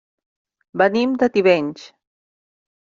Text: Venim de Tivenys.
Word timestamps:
Venim 0.83 1.13
de 1.25 1.31
Tivenys. 1.37 1.87